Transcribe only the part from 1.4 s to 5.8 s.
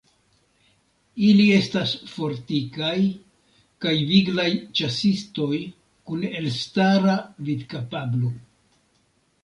estas fortikaj kaj viglaj ĉasistoj